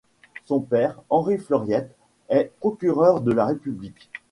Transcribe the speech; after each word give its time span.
Son 0.45 0.61
père, 0.61 0.99
Henri 1.11 1.37
Floriet, 1.37 1.91
est 2.29 2.51
procureur 2.59 3.21
de 3.21 3.31
la 3.31 3.45
République. 3.45 4.09